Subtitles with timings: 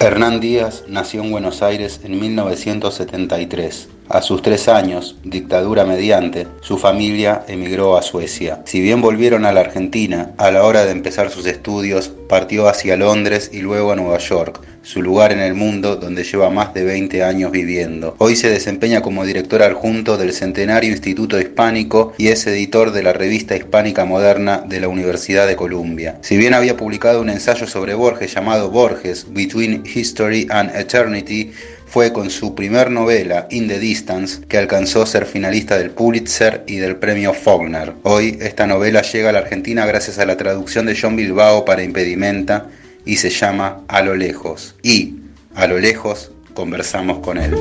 [0.00, 3.88] Hernán Díaz nació en Buenos Aires en 1973.
[4.10, 8.62] A sus tres años, dictadura mediante, su familia emigró a Suecia.
[8.64, 12.96] Si bien volvieron a la Argentina, a la hora de empezar sus estudios, partió hacia
[12.96, 16.84] Londres y luego a Nueva York, su lugar en el mundo donde lleva más de
[16.84, 18.14] 20 años viviendo.
[18.16, 23.12] Hoy se desempeña como director adjunto del Centenario Instituto Hispánico y es editor de la
[23.12, 26.16] revista hispánica moderna de la Universidad de Columbia.
[26.22, 31.52] Si bien había publicado un ensayo sobre Borges llamado Borges, Between History and Eternity,
[31.88, 36.76] fue con su primer novela, In the Distance, que alcanzó ser finalista del Pulitzer y
[36.76, 37.94] del premio Faulkner.
[38.02, 41.82] Hoy esta novela llega a la Argentina gracias a la traducción de John Bilbao para
[41.82, 42.66] Impedimenta
[43.04, 44.74] y se llama A lo lejos.
[44.82, 45.16] Y,
[45.54, 47.54] a lo lejos, conversamos con él.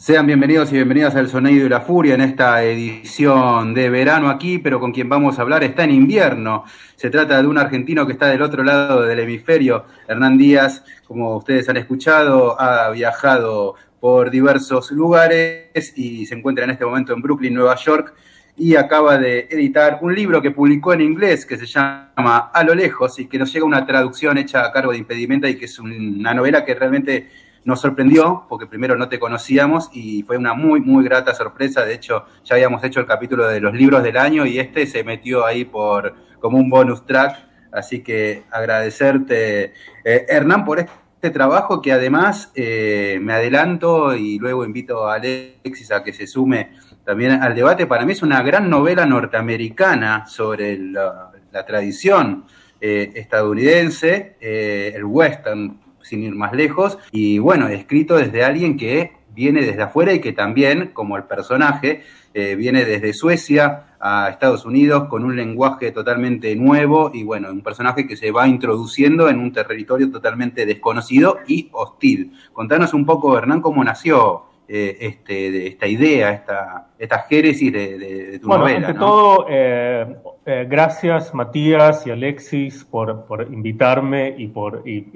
[0.00, 4.56] Sean bienvenidos y bienvenidas al Sonido y la Furia en esta edición de verano aquí,
[4.56, 6.64] pero con quien vamos a hablar está en invierno.
[6.96, 11.36] Se trata de un argentino que está del otro lado del hemisferio, Hernán Díaz, como
[11.36, 17.20] ustedes han escuchado, ha viajado por diversos lugares y se encuentra en este momento en
[17.20, 18.14] Brooklyn, Nueva York,
[18.56, 22.74] y acaba de editar un libro que publicó en inglés que se llama A lo
[22.74, 25.78] lejos y que nos llega una traducción hecha a cargo de Impedimenta y que es
[25.78, 30.80] una novela que realmente nos sorprendió porque primero no te conocíamos y fue una muy,
[30.80, 31.84] muy grata sorpresa.
[31.84, 35.04] De hecho, ya habíamos hecho el capítulo de los libros del año y este se
[35.04, 37.36] metió ahí por como un bonus track.
[37.72, 44.64] Así que agradecerte, eh, Hernán, por este trabajo que además eh, me adelanto y luego
[44.64, 46.70] invito a Alexis a que se sume
[47.04, 47.86] también al debate.
[47.86, 51.30] Para mí es una gran novela norteamericana sobre la,
[51.66, 52.44] tradición
[52.80, 55.78] eh, estadounidense, el western
[56.10, 60.32] sin ir más lejos, y bueno, escrito desde alguien que viene desde afuera y que
[60.32, 62.02] también, como el personaje,
[62.34, 67.60] eh, viene desde Suecia a Estados Unidos con un lenguaje totalmente nuevo y bueno, un
[67.60, 72.32] personaje que se va introduciendo en un territorio totalmente desconocido y hostil.
[72.52, 78.38] Contanos un poco, Hernán, cómo nació eh, este, de esta idea, esta, esta génesis de,
[78.40, 78.86] tu bueno, novela.
[78.88, 85.06] Ante todo, eh, gracias Matías y Alexis por, por invitarme y por y,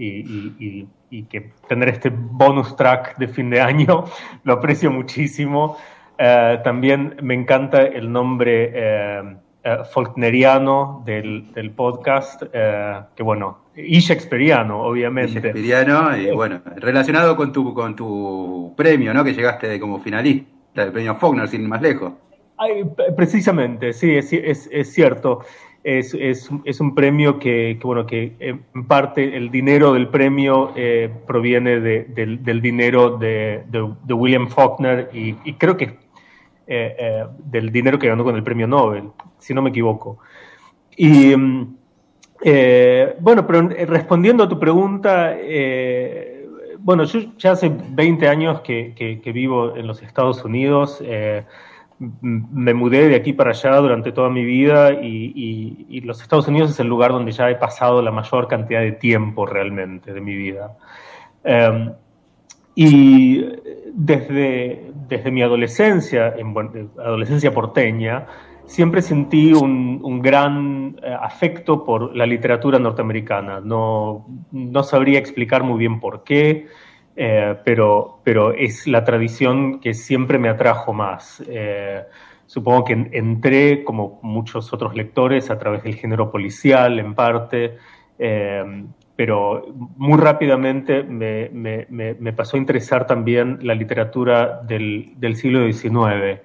[1.10, 4.04] y, que tener este bonus track de fin de año.
[4.44, 5.76] Lo aprecio muchísimo.
[6.18, 13.98] Eh, también me encanta el nombre eh, eh Faulkneriano del, del podcast, que bueno, y
[13.98, 15.40] Shakespeareano, obviamente.
[15.40, 19.24] Shakespeareano, y bueno, relacionado con tu, con tu premio, ¿no?
[19.24, 22.12] Que llegaste como finalista del premio Faulkner, sin ir más lejos.
[23.16, 25.40] Precisamente, sí, es, es, es cierto.
[25.84, 31.10] Es, es, un premio que, que, bueno, que en parte el dinero del premio eh,
[31.26, 33.62] proviene de, del, dinero de,
[34.08, 35.98] William Faulkner y, creo que
[36.66, 40.20] eh, eh, del dinero que ganó con el premio Nobel, si no me equivoco.
[40.96, 41.76] Y mm,
[42.42, 45.36] eh, bueno, pero respondiendo a tu pregunta,
[46.78, 51.02] bueno, yo ya hace 20 años que, que, vivo en los Estados Unidos.
[52.22, 56.70] Me mudé de aquí para allá durante toda mi vida y, y, los Estados Unidos
[56.70, 60.34] es el lugar donde ya he pasado la mayor cantidad de tiempo realmente de mi
[60.34, 60.76] vida.
[62.74, 63.44] y
[63.94, 66.54] desde, desde mi adolescencia, en
[66.98, 68.26] adolescencia porteña,
[68.66, 73.60] siempre sentí un, un gran eh, afecto por la literatura norteamericana.
[73.60, 76.66] No, no sabría explicar muy bien por qué,
[77.16, 81.42] eh, pero, pero es la tradición que siempre me atrajo más.
[81.48, 82.02] Eh,
[82.46, 87.78] supongo que entré, como muchos otros lectores, a través del género policial, en parte.
[89.16, 89.66] pero
[89.96, 96.40] muy rápidamente me, pasó a interesar también la literatura del, siglo XIX.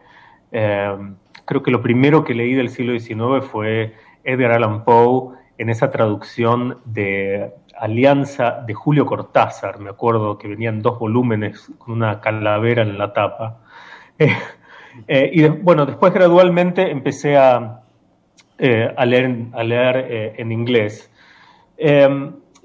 [0.51, 0.97] Eh,
[1.45, 3.93] creo que lo primero que leí del siglo XIX fue
[4.23, 9.79] Edgar Allan Poe en esa traducción de Alianza de Julio Cortázar.
[9.79, 13.59] Me acuerdo que venían dos volúmenes con una calavera en la tapa.
[14.21, 14.35] Eh,
[15.07, 17.83] eh, y bueno, después gradualmente empecé a,
[18.57, 21.09] leer, a leer en inglés.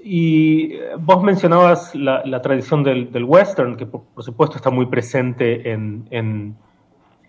[0.07, 6.57] Y vos mencionabas la, tradición del, western, que por, supuesto está muy presente en, en,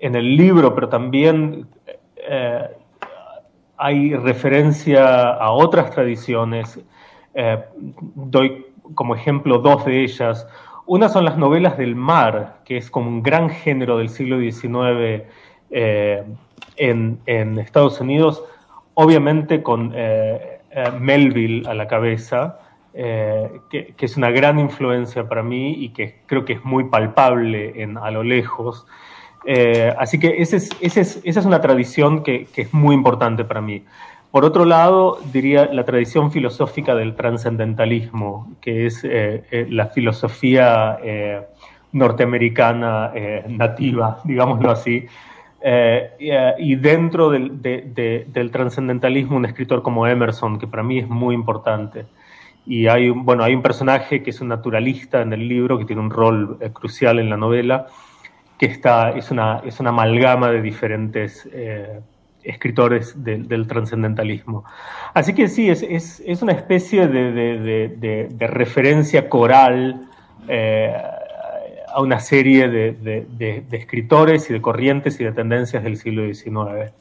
[0.01, 1.69] el libro, pero también
[2.29, 2.69] eh,
[3.77, 6.81] hay referencia a otras tradiciones.
[7.35, 7.59] Eh,
[8.15, 10.47] doy como ejemplo dos de ellas.
[10.87, 15.25] Una son las novelas del mar, que es como un gran género del siglo XIX
[15.71, 16.25] eh,
[16.77, 18.45] en, Estados Unidos,
[18.95, 19.93] obviamente con
[21.01, 22.61] Melville a la cabeza.
[22.99, 27.83] Eh, que, es una gran influencia para mí y que creo que es muy palpable
[27.83, 28.87] en, a lo lejos.
[29.47, 33.85] Eh, así que esa es una tradición que, es muy importante para mí.
[34.31, 40.99] Por otro lado, diría la tradición filosófica del trascendentalismo, que es eh, la filosofía
[41.93, 43.13] norteamericana
[43.49, 45.07] nativa, digámoslo así.
[46.19, 52.05] y dentro del, del trascendentalismo, un escritor como Emerson, que para mí es muy importante.
[52.67, 55.85] Y hay un, bueno, hay un personaje que es un naturalista en el libro, que
[55.85, 57.87] tiene un rol eh, crucial en la novela,
[58.59, 62.01] que está, es, una, es una amalgama de diferentes eh,
[62.43, 64.65] escritores del trascendentalismo.
[65.15, 70.09] Así que sí, es, es, es una especie de, de, de, referencia coral
[70.49, 70.95] eh,
[71.93, 76.93] a una serie de, escritores y de corrientes y de tendencias del siglo XIX.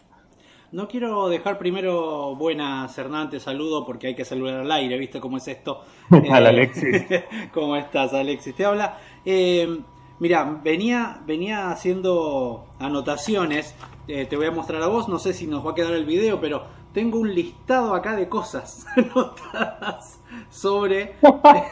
[0.71, 5.37] No quiero dejar primero buenas, Hernán, saludo porque hay que saludar al aire, ¿viste cómo
[5.37, 5.83] es esto?
[6.31, 7.05] al Alexis.
[7.53, 8.55] ¿Cómo estás, Alexis?
[8.55, 8.97] Te habla.
[9.23, 9.79] Eh,
[10.19, 13.75] mira, venía, venía haciendo anotaciones,
[14.07, 16.05] eh, te voy a mostrar a vos, no sé si nos va a quedar el
[16.05, 16.63] video, pero
[16.93, 20.19] tengo un listado acá de cosas anotadas
[20.49, 21.15] sobre,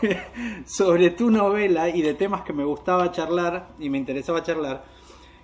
[0.66, 4.84] sobre tu novela y de temas que me gustaba charlar y me interesaba charlar.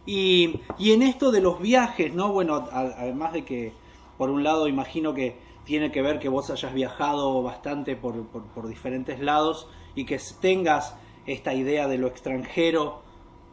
[0.05, 2.33] Y, en esto de los viajes, ¿no?
[2.33, 3.73] Bueno, además de que,
[4.17, 8.25] por un lado, imagino que tiene que ver que vos hayas viajado bastante por,
[8.67, 13.01] diferentes lados y que tengas esta idea de lo extranjero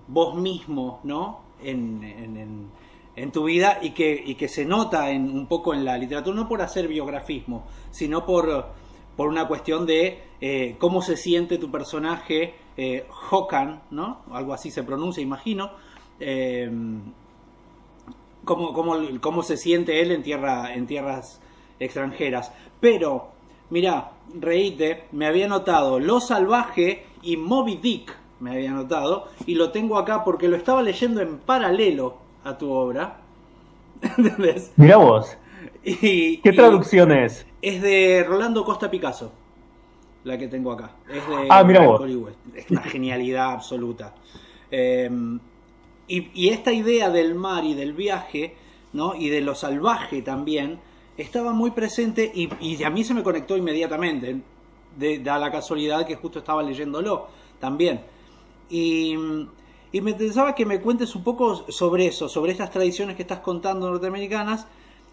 [0.09, 1.41] vos mismo, ¿no?
[1.63, 2.71] En,
[3.33, 6.49] tu vida y que, y que se nota en, un poco en la literatura, no
[6.49, 8.67] por hacer biografismo, sino por,
[9.17, 14.21] por una cuestión de eh, cómo se siente tu personaje, eh, Hokan, ¿no?
[14.31, 15.71] Algo así se pronuncia, imagino,
[16.21, 16.71] eh,
[18.45, 18.73] cómo,
[19.21, 21.41] cómo, se siente él en, tierra, en tierras
[21.81, 22.53] extranjeras.
[22.81, 23.31] Pero,
[23.71, 29.71] mira, reíte, me había notado Lo Salvaje y Moby Dick, me había notado, y lo
[29.71, 33.19] tengo acá porque lo estaba leyendo en paralelo a tu obra.
[34.77, 35.37] Mira vos.
[35.83, 37.47] Y, ¿Qué traducción es?
[37.63, 39.33] Es de Rolando Costa Picasso,
[40.25, 40.91] la que tengo acá.
[41.09, 42.03] Es de ah, mira vos.
[42.55, 44.15] Es una genialidad absoluta.
[44.71, 45.09] Eh,
[46.09, 48.55] y, esta idea del mar y del viaje,
[48.93, 49.15] ¿no?
[49.15, 50.79] Y de lo salvaje también,
[51.17, 54.41] estaba muy presente y, a mí se me conectó inmediatamente,
[54.97, 57.29] de, da la casualidad que justo estaba leyéndolo
[57.61, 58.01] también.
[58.69, 59.17] Y,
[59.93, 63.89] me interesaba que me cuentes un poco sobre eso, sobre estas tradiciones que estás contando
[63.89, 64.67] norteamericanas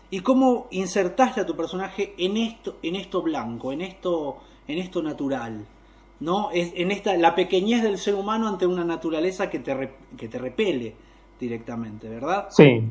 [0.09, 5.01] y cómo insertaste a tu personaje en esto, en esto blanco, en esto, en esto
[5.01, 5.65] natural.
[6.19, 6.51] ¿no?
[6.51, 10.37] Es en esta, la pequeñez del ser humano ante una naturaleza que te, que te
[10.37, 10.95] repele
[11.39, 12.47] directamente, ¿verdad?
[12.49, 12.83] Sí.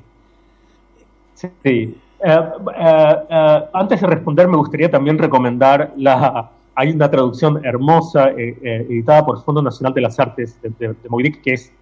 [1.34, 1.48] Sí.
[1.64, 1.94] Eh,
[2.24, 6.50] eh, eh, antes de responder, me gustaría también recomendar la.
[6.74, 11.52] Hay una traducción hermosa editada por el Fondo Nacional de las Artes de, de, que
[11.52, 11.72] es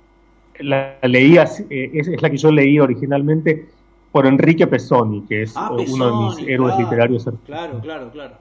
[0.59, 3.67] la leía, es, la que yo leí originalmente
[4.13, 7.29] por Enrique Pesoni, que es ah, uno de mis héroes literarios.
[7.47, 8.35] Claro, claro, claro.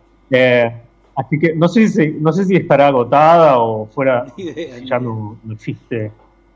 [1.20, 4.26] Así que no sé si, no sé si estará agotada o fuera,
[4.86, 6.12] ya no, existe,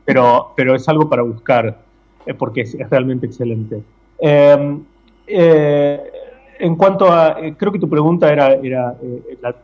[0.06, 1.82] pero, pero es algo para buscar,
[2.24, 3.82] eh, porque es, realmente excelente.
[4.18, 4.80] Eh,
[6.58, 8.96] en cuanto a, eh, creo que tu pregunta era, era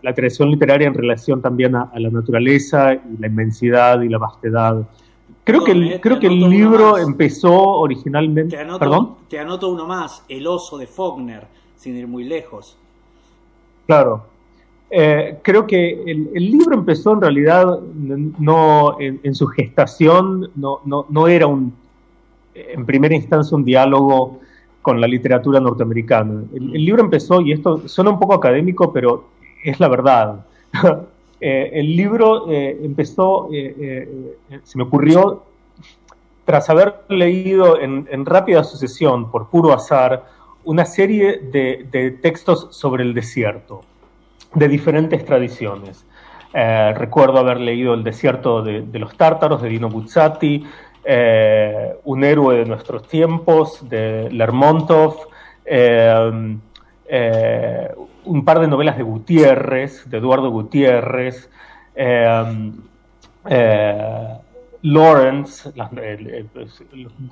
[0.02, 4.88] la, creación literaria en relación también a, la naturaleza y la inmensidad y la vastedad.
[5.44, 8.56] Creo que el, creo que el libro empezó originalmente.
[8.56, 9.14] Te anoto, ¿Perdón?
[9.28, 12.76] te anoto uno más, El oso de Faulkner, sin ir muy lejos.
[13.86, 14.24] Claro,
[14.90, 21.28] eh, creo que el, libro empezó en realidad no en, su gestación no, no, no,
[21.28, 21.72] era un
[22.54, 24.40] en primera instancia un diálogo
[24.82, 26.42] con la literatura norteamericana.
[26.54, 29.28] El, libro empezó y esto suena un poco académico, pero
[29.62, 30.46] es la verdad.
[31.42, 35.42] Eh, el libro eh, empezó, se me ocurrió,
[36.44, 40.26] tras haber leído en, rápida sucesión, por puro azar,
[40.64, 43.80] una serie de, textos sobre el desierto,
[44.54, 46.04] de diferentes tradiciones.
[46.52, 50.62] recuerdo haber leído El desierto de, los tártaros, de Dino Buzzati,
[51.04, 55.28] Un héroe de nuestros tiempos, de Lermontov,
[57.12, 57.88] eh,
[58.24, 61.50] un par de novelas de Gutiérrez, de Eduardo Gutiérrez,
[61.96, 62.72] eh,
[63.48, 64.28] eh,
[64.82, 65.72] Lawrence,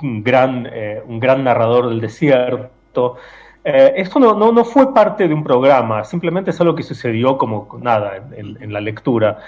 [0.03, 3.17] un, gran, narrador del desierto.
[3.63, 8.73] esto no, fue parte de un programa, simplemente es algo que sucedió como nada en,
[8.73, 9.39] la lectura.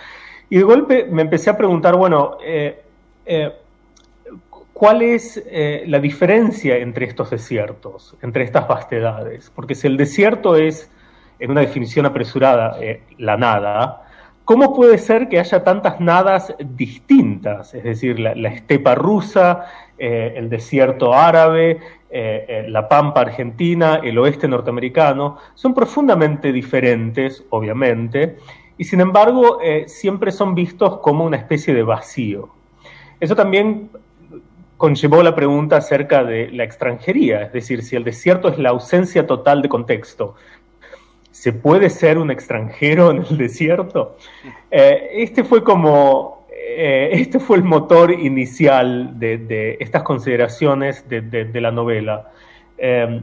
[0.48, 2.38] Y de golpe me empecé a preguntar, bueno,
[4.80, 9.52] ¿Cuál es eh, la diferencia entre estos desiertos, entre estas vastedades?
[9.54, 10.90] Porque si el desierto es,
[11.38, 14.06] en una definición apresurada, eh, la nada,
[14.46, 17.74] ¿cómo puede ser que haya tantas nadas distintas?
[17.74, 19.66] Es decir, la, estepa rusa,
[19.98, 28.38] eh, el desierto árabe, la pampa argentina, el oeste norteamericano, son profundamente diferentes, obviamente,
[28.78, 32.48] y sin embargo siempre son vistos como una especie de vacío.
[33.20, 33.90] Eso también
[34.80, 39.26] conllevó la pregunta acerca de la extranjería, es decir, si el desierto es la ausencia
[39.26, 40.36] total de contexto,
[41.30, 44.16] ¿se puede ser un extranjero en el desierto?
[44.70, 51.70] Eh, este fue como, eh, este fue el motor inicial de, estas consideraciones de, la
[51.70, 52.30] novela,
[52.78, 53.20] eh,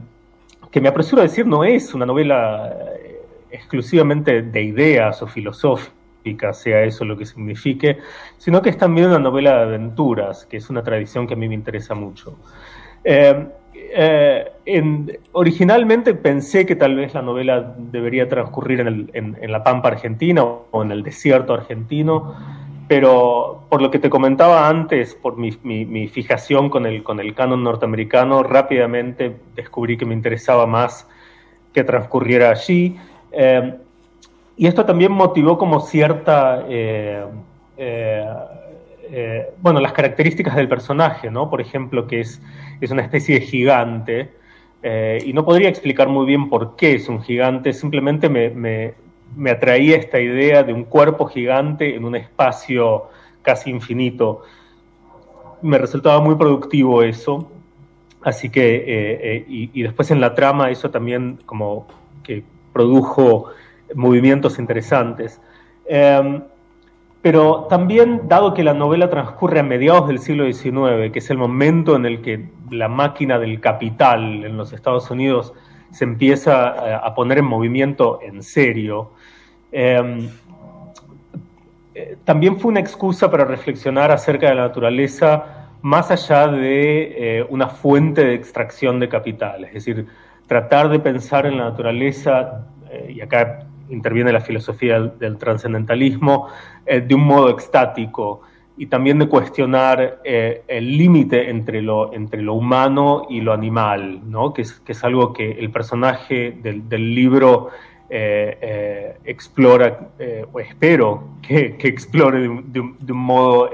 [0.70, 2.72] que me apresuro a decir no es una novela
[3.50, 5.26] exclusivamente de ideas o
[6.22, 7.98] filosóficas, sea eso lo que signifique,
[8.36, 11.48] sino que es también una novela de aventuras, que es una tradición que a mí
[11.48, 12.36] me interesa mucho.
[13.04, 14.50] Eh, eh,
[15.32, 20.90] originalmente pensé que tal vez la novela debería transcurrir en, la Pampa Argentina o en
[20.90, 22.34] el desierto argentino,
[22.88, 27.62] pero por lo que te comentaba antes, por mi, fijación con el, con el canon
[27.62, 31.08] norteamericano, rápidamente descubrí que me interesaba más
[31.72, 32.96] que transcurriera allí.
[33.30, 33.74] Eh,
[34.58, 37.24] y esto también motivó como cierta, eh,
[37.76, 38.26] eh,
[39.08, 41.48] eh, bueno, las características del personaje, ¿no?
[41.48, 42.42] Por ejemplo, que es,
[42.80, 44.32] es una especie de gigante,
[45.24, 48.94] y no podría explicar muy bien por qué es un gigante, simplemente me, me,
[49.36, 53.08] me atraía esta idea de un cuerpo gigante en un espacio
[53.42, 54.42] casi infinito.
[55.62, 57.50] Me resultaba muy productivo eso,
[58.22, 61.88] así que, y, y después en la trama eso también como
[62.22, 63.50] que produjo
[63.94, 65.40] movimientos interesantes.
[65.86, 66.42] Em,
[67.20, 71.38] pero también, dado que la novela transcurre a mediados del siglo XIX, que es el
[71.38, 75.52] momento en el que la máquina del capital en los Estados Unidos
[75.90, 79.10] se empieza eh, a poner en movimiento en serio,
[79.72, 80.28] em,
[81.94, 87.46] eh, también fue una excusa para reflexionar acerca de la naturaleza más allá de eh,
[87.48, 90.06] una fuente de extracción de capital, es decir,
[90.46, 92.66] tratar de pensar en la naturaleza,
[93.06, 96.48] y acá interviene la filosofía del, trascendentalismo
[96.86, 98.42] eh, de un modo extático
[98.76, 104.20] y también de cuestionar eh, el límite entre lo, entre lo humano y lo animal,
[104.30, 104.52] ¿no?
[104.52, 107.70] que, es, que es algo que el personaje del, del libro
[108.10, 110.10] eh, explora,
[110.52, 113.68] o espero que, que explore de, de, de, un modo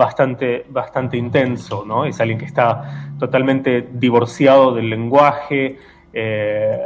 [0.00, 1.84] bastante, bastante intenso.
[1.84, 2.06] ¿no?
[2.06, 5.76] Es alguien que está totalmente divorciado del lenguaje,
[6.12, 6.78] eh,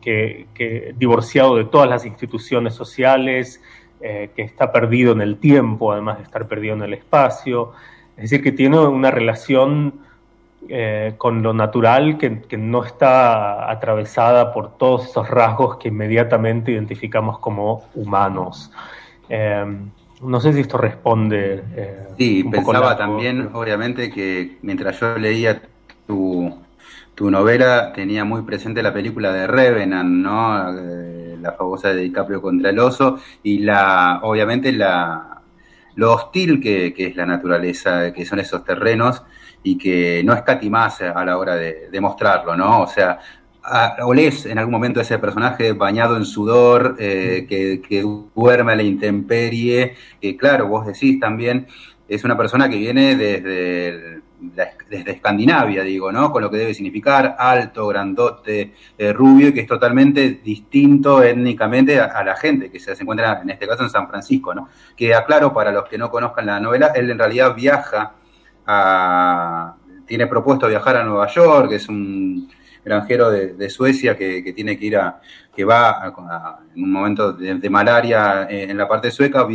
[0.00, 3.62] que, divorciado de todas las instituciones sociales,
[4.00, 7.72] eh, que está perdido en el tiempo, además de estar perdido en el espacio.
[8.16, 9.94] Es decir, que tiene una relación
[10.68, 17.38] eh, con lo natural que, no está atravesada por todos esos rasgos que inmediatamente identificamos
[17.38, 18.70] como humanos.
[19.28, 21.62] no sé si esto responde.
[22.16, 25.60] sí, pensaba también, obviamente, que mientras yo leía
[26.06, 26.33] tu,
[27.14, 30.78] tu novela tenía muy presente la película de Revenant, ¿no?
[30.78, 35.42] Eh, la famosa de DiCaprio contra el oso y la, obviamente la,
[35.94, 39.22] lo hostil que, es la naturaleza, que son esos terrenos
[39.62, 42.82] y que no escatimás a la hora de, mostrarlo, ¿no?
[42.82, 43.18] O sea,
[44.02, 48.02] olés en algún momento ese personaje bañado en sudor, eh, que, que,
[48.34, 51.66] duerme a la intemperie, que claro, vos decís también,
[52.08, 54.22] es una persona que viene desde
[54.88, 56.30] desde Escandinavia, digo, ¿no?
[56.32, 62.00] Con lo que debe significar alto, grandote, eh, rubio, y que es totalmente distinto étnicamente
[62.00, 64.68] a, la gente que se encuentra, en este caso, en San Francisco, ¿no?
[64.96, 68.14] Que aclaro para los que no conozcan la novela, él en realidad viaja
[68.66, 69.76] a.
[70.06, 72.48] tiene propuesto viajar a Nueva York, es un,
[72.84, 75.20] granjero de, Suecia que, tiene que ir a,
[75.54, 76.12] que va
[76.74, 79.46] en un momento de, malaria eh, en la parte sueca,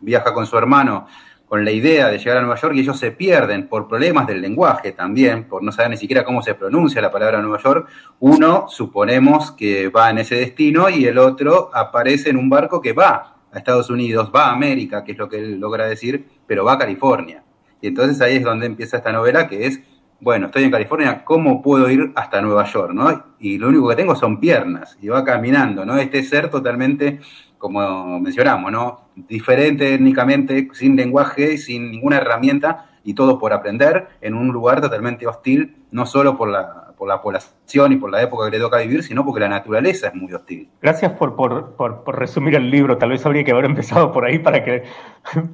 [0.00, 1.06] viaja con su hermano
[1.46, 4.40] con la idea de llegar a Nueva York y ellos se pierden por problemas del
[4.40, 7.88] lenguaje también, por no saber ni siquiera cómo se pronuncia la palabra Nueva York.
[8.18, 12.92] Uno suponemos que va en ese destino y el otro aparece en un barco que
[12.92, 16.64] va a Estados Unidos, va a América, que es lo que él logra decir, pero
[16.64, 17.44] va a California.
[17.80, 19.80] Y entonces ahí es donde empieza esta novela que es,
[20.20, 22.92] bueno, estoy en California, ¿cómo puedo ir hasta Nueva York?
[22.92, 23.24] ¿no?
[23.38, 25.96] Y lo único que tengo son piernas y va caminando, ¿no?
[25.98, 27.20] Este ser totalmente
[27.58, 29.00] como mencionamos, ¿no?
[29.14, 35.26] Diferente étnicamente, sin lenguaje, sin ninguna herramienta y todo por aprender en un lugar totalmente
[35.26, 38.78] hostil, no solo por la, por la población y por la época que le toca
[38.78, 40.68] vivir, sino porque la naturaleza es muy hostil.
[40.80, 42.98] Gracias por, por, por, resumir el libro.
[42.98, 44.84] Tal vez habría que haber empezado por ahí para que,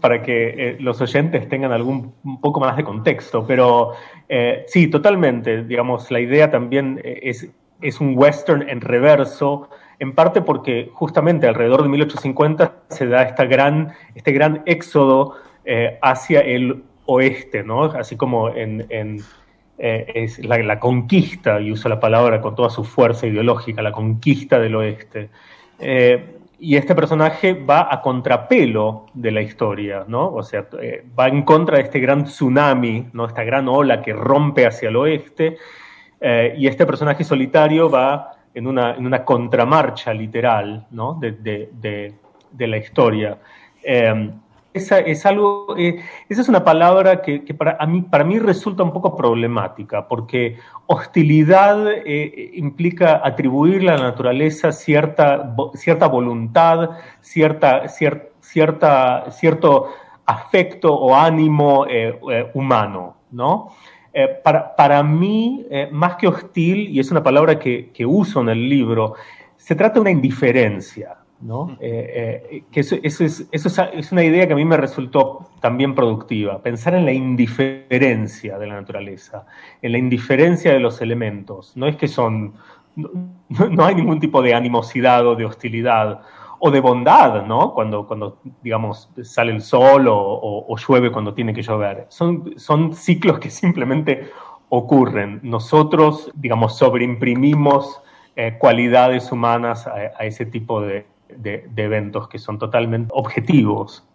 [0.00, 3.46] para que eh, los oyentes tengan algún un poco más de contexto.
[3.46, 3.92] Pero
[4.28, 5.64] eh, sí, totalmente.
[5.64, 7.48] Digamos, la idea también eh, es,
[7.80, 9.68] es un western en reverso
[10.02, 15.96] en parte porque justamente alrededor de 1850 se da esta gran, este gran éxodo eh,
[16.02, 17.84] hacia el oeste, ¿no?
[17.84, 18.84] Así como en,
[19.78, 24.58] eh, es la, conquista, y uso la palabra con toda su fuerza ideológica, la conquista
[24.58, 25.30] del oeste.
[25.78, 30.32] Eh, y este personaje va a contrapelo de la historia, ¿no?
[30.32, 30.66] O sea,
[31.16, 33.26] va en contra de este gran tsunami, ¿no?
[33.26, 35.58] Esta gran ola que rompe hacia el oeste,
[36.56, 41.14] y este personaje solitario va en una, en una contramarcha literal ¿no?
[41.14, 42.14] de, de,
[42.50, 43.38] de, la historia.
[43.82, 44.30] Eh,
[44.74, 48.82] esa, es algo, eh, esa es una palabra que, que, para, mí, para mí resulta
[48.82, 50.56] un poco problemática, porque
[50.86, 56.90] hostilidad eh, implica atribuirle a la naturaleza cierta, cierta voluntad,
[57.20, 59.88] cierta, cierta, cierto
[60.24, 61.86] afecto o ánimo
[62.54, 63.72] humano, ¿no?
[64.14, 68.42] Eh, para, para, mí, eh, más que hostil, y es una palabra que, que, uso
[68.42, 69.14] en el libro,
[69.56, 71.16] se trata de una indiferencia.
[71.40, 71.76] ¿no?
[71.80, 75.92] Eh, que eso, eso, es, eso, es, una idea que a mí me resultó también
[75.92, 79.44] productiva, pensar en la indiferencia de la naturaleza,
[79.80, 81.76] en la indiferencia de los elementos.
[81.76, 82.52] No es que son,
[82.94, 83.10] no,
[83.70, 86.20] no hay ningún tipo de animosidad o de hostilidad
[86.64, 87.74] o de bondad, ¿no?
[87.74, 92.06] Cuando, cuando digamos, sale el sol o, llueve cuando tiene que llover.
[92.08, 94.30] Son, son ciclos que simplemente
[94.68, 95.40] ocurren.
[95.42, 98.00] Nosotros, digamos, sobreimprimimos
[98.36, 101.04] eh, cualidades humanas a, ese tipo de,
[101.76, 104.06] eventos que son totalmente objetivos.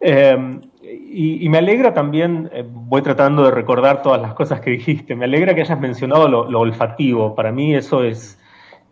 [0.00, 5.14] Em, y, me alegra también, eh, voy tratando de recordar todas las cosas que dijiste,
[5.16, 7.34] me alegra que hayas mencionado lo olfativo.
[7.34, 8.38] Para mí eso es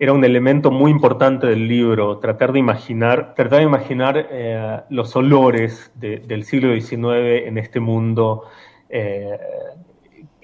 [0.02, 5.14] era un elemento muy importante del libro, tratar de imaginar, tratar de imaginar eh, los
[5.14, 8.42] olores del siglo XIX en este mundo.
[8.88, 9.38] Eh,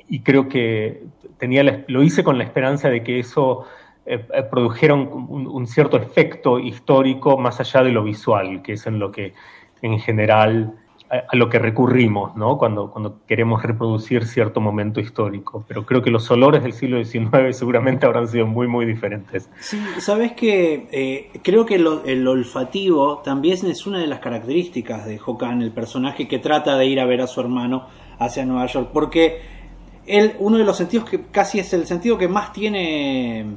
[0.09, 1.03] y creo que
[1.39, 3.65] tenía lo hice con la esperanza de que eso
[4.07, 9.11] eh, produjera un, cierto efecto histórico más allá de lo visual, que es en lo
[9.11, 9.35] que
[9.83, 10.77] en general
[11.11, 12.59] a, lo que recurrimos, ¿no?
[12.59, 15.65] Cuando, cuando queremos reproducir cierto momento histórico.
[15.67, 19.49] Pero creo que los olores del siglo XIX seguramente habrán sido muy, muy diferentes.
[19.61, 25.19] Sí, sabes que eh, creo que el olfativo también es una de las características de
[25.25, 27.87] Hokan, el personaje que trata de ir a ver a su hermano
[28.19, 29.41] hacia Nueva York, porque
[30.07, 33.57] él, uno de los sentidos que casi es el sentido que más tiene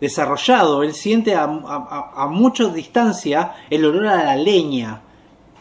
[0.00, 5.02] desarrollado, él siente a, a, a mucha distancia el olor a la leña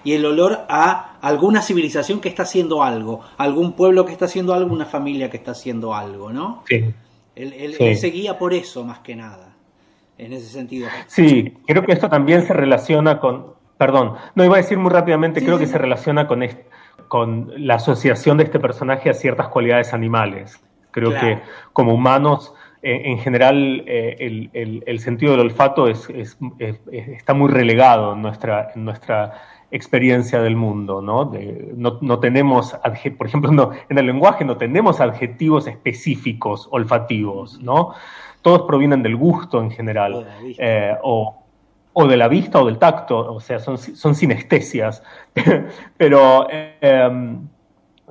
[0.05, 4.53] y el olor a alguna civilización que está haciendo algo, algún pueblo que está haciendo
[4.53, 6.63] algo, una familia que está haciendo algo, ¿no?
[6.69, 6.93] Sí.
[7.35, 9.55] Él, se guía por eso más que nada,
[10.19, 10.87] en ese sentido.
[11.07, 15.43] Sí, creo que esto también se relaciona con, perdón, no iba a decir muy rápidamente,
[15.43, 16.47] creo que se relaciona con,
[17.07, 20.61] con la asociación de este personaje a ciertas cualidades animales.
[20.91, 21.39] Creo que
[21.73, 24.51] como humanos en general eh,
[24.85, 26.07] el, sentido del olfato es,
[26.91, 29.41] está muy relegado en nuestra, en nuestra
[29.75, 31.31] experiencia del mundo, ¿no?
[31.75, 32.77] no, tenemos,
[33.17, 37.93] por ejemplo, no, en el lenguaje no tenemos adjetivos específicos olfativos, ¿no?
[38.41, 41.41] Todos provienen del gusto en general, eh, o,
[42.07, 45.03] de la vista o del tacto, o sea, son, son sinestesias.
[45.97, 47.45] Pero em,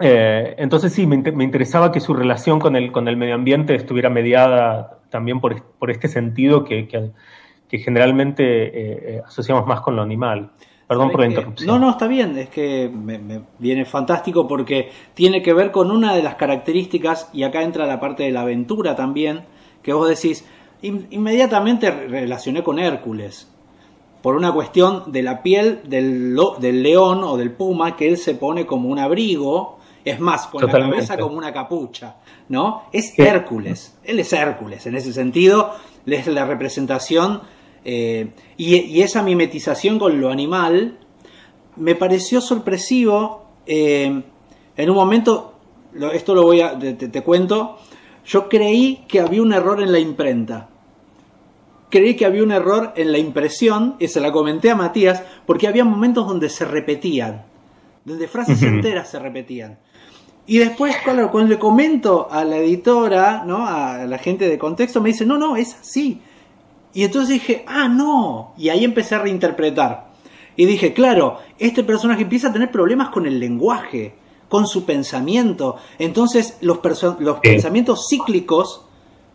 [0.00, 4.10] eh, entonces sí, me, interesaba que su relación con el, con el medio ambiente estuviera
[4.10, 7.12] mediada también por, por este sentido que, que,
[7.78, 10.52] generalmente eh, asociamos más con lo animal.
[10.86, 11.66] Perdón por la interrupción.
[11.66, 16.14] No, no, está bien, es que me, viene fantástico porque tiene que ver con una
[16.14, 19.42] de las características, y acá entra la parte de la aventura también,
[19.82, 20.44] que vos decís,
[20.82, 23.50] inmediatamente relacioné con Hércules,
[24.20, 28.34] por una cuestión de la piel del, del león o del puma que él se
[28.34, 32.16] pone como un abrigo Es más, con la cabeza como una capucha,
[32.48, 32.84] ¿no?
[32.92, 35.72] Es Hércules, él es Hércules, en ese sentido,
[36.06, 37.42] es la representación
[37.84, 40.98] eh, y, esa mimetización con lo animal
[41.76, 43.44] me pareció sorpresivo.
[43.66, 44.22] Eh,
[44.76, 45.54] en un momento,
[46.12, 47.78] esto lo voy a, te, cuento,
[48.24, 50.70] yo creí que había un error en la imprenta.
[51.90, 55.68] Creí que había un error en la impresión, y se la comenté a Matías, porque
[55.68, 57.44] había momentos donde se repetían,
[58.04, 59.78] donde frases enteras se repetían.
[60.46, 63.66] Y después, cuando le comento a la editora, ¿no?
[63.66, 66.20] a la gente de contexto, me dice, no, no, es así.
[66.94, 68.54] Y entonces dije, ah, no.
[68.56, 70.06] Y ahí empecé a reinterpretar.
[70.56, 74.14] Y dije, claro, este personaje empieza a tener problemas con el lenguaje,
[74.48, 75.76] con su pensamiento.
[75.98, 76.78] Entonces los,
[77.18, 78.86] los pensamientos cíclicos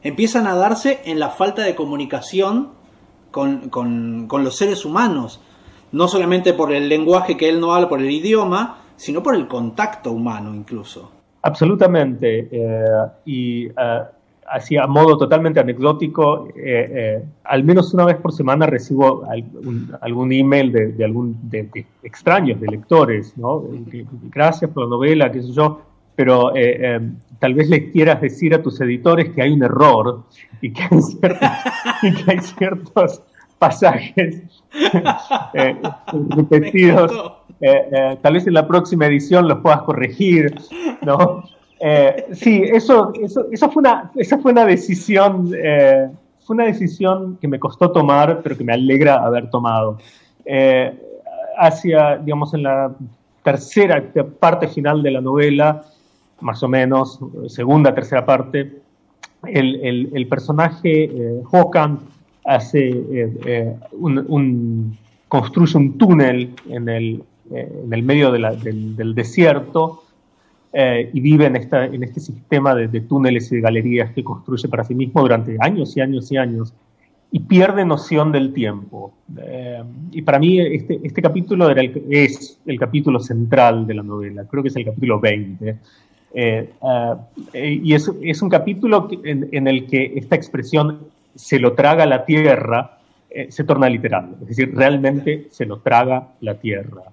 [0.01, 2.69] empiezan a darse en la falta de comunicación
[3.31, 5.41] con, con, los seres humanos.
[5.91, 9.47] No solamente por el lenguaje que él no habla, por el idioma, sino por el
[9.47, 11.11] contacto humano incluso.
[11.41, 12.47] Absolutamente.
[12.51, 13.73] Eh, y eh,
[14.51, 19.23] así a modo totalmente anecdótico, eh, eh, al menos una vez por semana recibo
[20.01, 23.63] algún, email de, algún de, extraños, de lectores, ¿no?
[24.31, 25.81] Gracias por la novela, qué sé yo,
[26.15, 26.99] pero eh,
[27.39, 30.23] tal vez le quieras decir a tus editores que hay un error
[30.62, 30.83] y que
[32.27, 33.23] hay ciertos,
[33.59, 34.41] pasajes
[36.29, 37.33] repetidos.
[38.21, 40.55] tal vez en la próxima edición los puedas corregir,
[41.01, 41.43] ¿no?
[41.79, 46.09] Eh, sí, eso, eso, eso, fue una, esa fue una decisión, eh,
[46.41, 49.97] fue una decisión que me costó tomar, pero que me alegra haber tomado.
[50.45, 50.93] Eh,
[51.57, 52.91] hacia, digamos, en la
[53.43, 54.03] tercera
[54.39, 55.83] parte final de la novela,
[56.41, 58.81] más o menos, segunda, tercera parte,
[59.45, 61.09] el, el, personaje
[61.49, 61.99] Håkan
[62.45, 62.91] hace
[63.91, 70.03] un, construye un túnel en el, en el medio del desierto
[70.71, 74.67] eh, y vive en, esta, en este sistema de, túneles y de galerías que construye
[74.67, 76.73] para sí mismo durante años y años y años
[77.32, 79.13] y pierde noción del tiempo.
[79.36, 84.03] Eh, y para mí este, este capítulo era el, es el capítulo central de la
[84.03, 85.75] novela, creo que es el capítulo 20.
[86.36, 86.69] Eh,
[87.53, 90.99] y es, es, un capítulo en, en, el que esta expresión
[91.34, 92.97] se lo traga la tierra
[93.49, 97.03] se torna literal, es decir, realmente se lo traga la tierra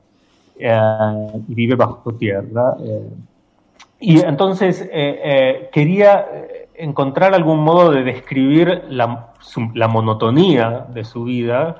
[0.59, 2.75] y vive bajo tierra.
[3.99, 9.33] Y entonces eh, eh, quería eh, encontrar algún modo de describir la,
[9.89, 11.77] monotonía de su vida,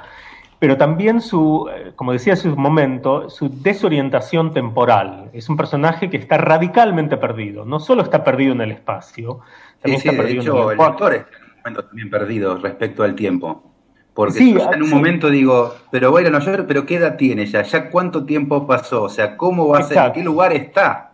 [0.59, 5.29] pero también su, como decía hace un momento, su desorientación temporal.
[5.35, 7.67] Es un personaje que está radicalmente perdido.
[7.67, 9.41] No solo está perdido en el espacio,
[9.83, 13.15] también está perdido en el, el lector está en un momento también perdido respecto al
[13.15, 13.73] tiempo.
[14.15, 17.61] Porque en un momento digo, pero voy a no pero ¿qué edad tiene ya?
[17.61, 19.03] ¿Ya cuánto tiempo pasó?
[19.03, 19.99] O sea, ¿cómo va a ser?
[19.99, 21.13] ¿En qué lugar está?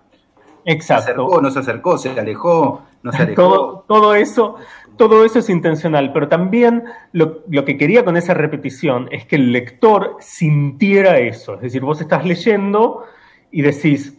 [0.65, 1.05] Exacto.
[1.05, 3.35] ¿Se acercó, no se acercó, se alejó, no se alejó?
[3.35, 4.57] Todo, todo eso,
[4.97, 9.53] todo eso es intencional, pero también lo, que quería con esa repetición es que el
[9.53, 11.55] lector sintiera eso.
[11.55, 13.05] Es decir, vos estás leyendo
[13.51, 14.19] y decís,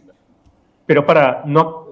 [0.86, 1.86] pero para, no,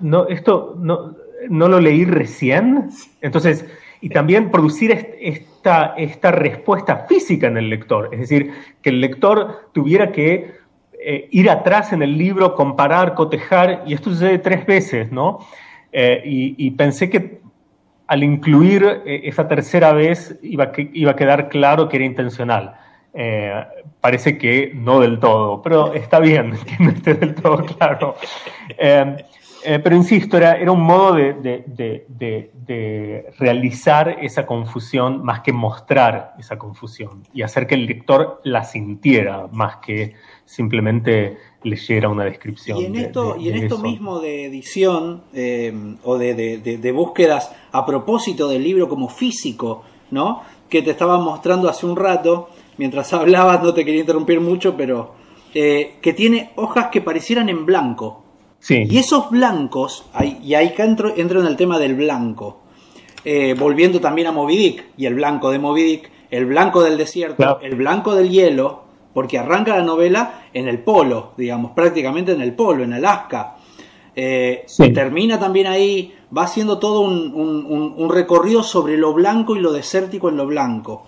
[0.00, 1.16] no, esto no,
[1.48, 2.88] no lo leí recién.
[3.20, 3.66] Entonces,
[4.00, 8.10] y también producir esta, esta respuesta física en el lector.
[8.12, 10.57] Es decir, que el lector tuviera que
[11.00, 15.38] eh, ir atrás en el libro, comparar, cotejar, y esto sucede tres veces, ¿no?
[15.92, 17.40] Eh, y, pensé que
[18.06, 22.74] al incluir eh, esa tercera vez iba, que, iba a quedar claro que era intencional.
[24.00, 28.16] parece que no del todo, pero está bien que no esté del todo claro.
[29.82, 36.34] Pero insisto, era, era un modo de, de, de, realizar esa confusión más que mostrar
[36.38, 42.78] esa confusión y hacer que el lector la sintiera más que simplemente leyera una descripción.
[42.78, 45.72] Y en esto, y en esto mismo de edición eh,
[46.04, 50.42] o de, búsquedas a propósito del libro como físico, ¿no?
[50.70, 55.14] Que te estaba mostrando hace un rato, mientras hablabas, no te quería interrumpir mucho, pero
[55.52, 58.24] eh, que tiene hojas que parecieran en blanco.
[58.60, 58.86] Sí.
[58.88, 60.04] Y esos blancos,
[60.42, 62.60] y ahí entro, entro en el tema del blanco,
[63.24, 66.98] eh, volviendo también a Moby Dick, y el blanco de Moby Dick, el blanco del
[66.98, 72.40] desierto, el blanco del hielo, porque arranca la novela en el polo, digamos, prácticamente en
[72.40, 73.56] el polo, en Alaska.
[74.14, 80.28] Eh, termina también ahí, va haciendo todo un, recorrido sobre lo blanco y lo desértico
[80.28, 81.04] en lo blanco.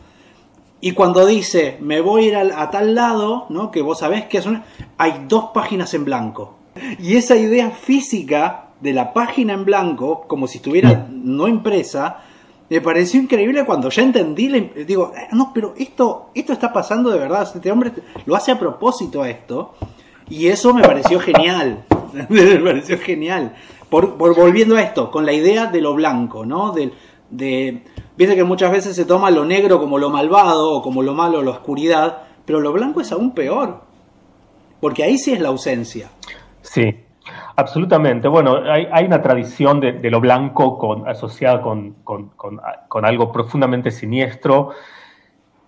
[0.80, 3.70] Y cuando dice, me voy a ir a, tal lado, ¿no?
[3.70, 4.62] que vos sabés que son,
[4.96, 6.56] hay dos páginas en blanco.
[6.98, 12.22] Y esa idea física de la página en blanco, como si estuviera no impresa,
[12.68, 14.48] me pareció increíble cuando ya entendí,
[14.87, 17.92] digo, eh, no, pero esto, esto está pasando de verdad, este hombre
[18.26, 19.74] lo hace a propósito a esto,
[20.28, 21.85] y eso me pareció genial,
[22.28, 23.54] Me pareció genial.
[23.88, 26.72] Por, por, volviendo a esto, con la idea de lo blanco, ¿no?
[26.72, 26.92] De,
[27.30, 27.83] de,
[28.16, 31.42] Viste que muchas veces se toma lo negro como lo malvado o como lo malo,
[31.42, 33.83] la oscuridad, pero lo blanco es aún peor.
[34.80, 36.11] Porque ahí sí es la ausencia.
[36.70, 36.94] Sí,
[37.56, 38.28] absolutamente.
[38.28, 43.33] Bueno, hay, hay una tradición de, de, lo blanco con, asociada con, con, con, algo
[43.33, 44.70] profundamente siniestro.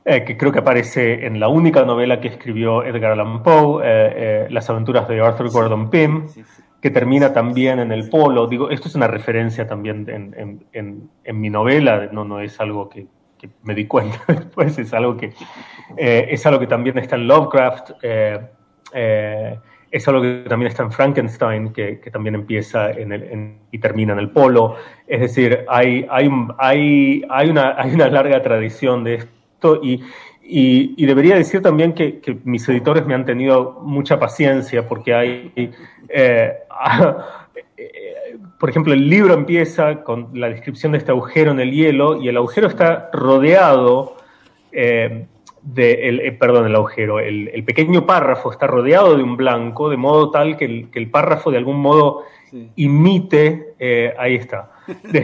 [0.04, 4.12] Eh, que creo que aparece en la única novela que escribió Edgar Allan Poe, eh,
[4.14, 6.28] eh, Las aventuras de Arthur Gordon Pym,
[6.80, 8.46] que termina también en el polo.
[8.46, 12.88] Digo, esto es una referencia también en, en, en, mi novela, no, no es algo
[12.88, 15.32] que, que, me di cuenta después, es algo que,
[15.96, 17.90] es algo que también está en Lovecraft,
[19.92, 24.14] es algo que también está en Frankenstein, que, que también empieza en el, y termina
[24.14, 24.76] en el polo.
[25.07, 30.02] Es decir, hay, hay, hay, hay, una, hay una larga tradición de esto y,
[30.42, 35.52] y, debería decir también que, mis editores me han tenido mucha paciencia porque hay,
[36.09, 36.52] eh,
[38.59, 42.28] por ejemplo, el libro empieza con la descripción de este agujero en el hielo y
[42.28, 44.16] el agujero está rodeado
[44.72, 45.26] eh,
[45.62, 49.96] de, el, eh, perdón, el agujero, el, pequeño párrafo está rodeado de un blanco, de
[49.96, 52.22] modo tal que el, que el párrafo de algún modo
[52.77, 53.75] imite,
[54.18, 54.72] ahí está,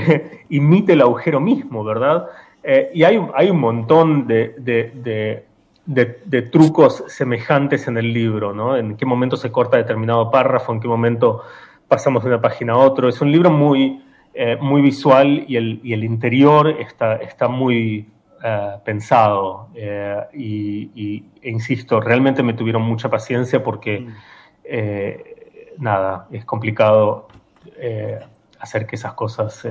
[0.48, 2.26] imite el agujero mismo, ¿verdad?
[2.62, 5.44] Eh, y hay, hay, un montón de, de,
[5.86, 8.76] de, trucos semejantes en el libro, ¿no?
[8.76, 11.42] En qué momento se corta determinado párrafo, en qué momento
[11.86, 13.08] pasamos de una página a otra.
[13.08, 14.02] Es un libro muy,
[14.34, 18.06] eh, muy visual y el, y el, interior está, está muy
[18.42, 19.68] eh, pensado.
[20.32, 25.82] Y, e insisto, realmente me tuvieron mucha paciencia porque, mm.
[25.82, 27.28] nada, es complicado
[28.60, 29.66] hacer que esas cosas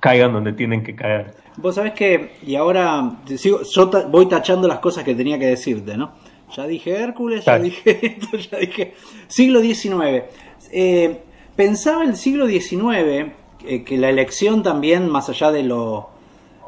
[0.00, 1.34] caigan donde tienen que caer.
[1.56, 5.96] Vos sabés que, y ahora sigo, yo voy tachando las cosas que tenía que decirte,
[5.96, 6.12] ¿no?
[6.54, 8.94] Ya dije Hércules, ya dije esto, ya dije
[9.28, 10.24] siglo XIX.
[10.70, 11.22] Eh,
[11.56, 13.32] pensaba el siglo XIX
[13.66, 16.10] eh, que la elección también, más allá de lo...